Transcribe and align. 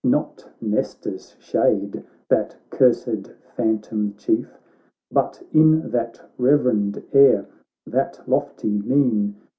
Not 0.03 0.49
Nestor's 0.59 1.35
shade, 1.37 2.03
that 2.27 2.55
cursed 2.71 3.33
phantom 3.55 4.15
chief. 4.17 4.49
But 5.11 5.43
in 5.53 5.91
that 5.91 6.19
reverend 6.39 7.03
air, 7.13 7.45
that 7.85 8.19
lofty 8.27 8.71
mien. 8.79 9.35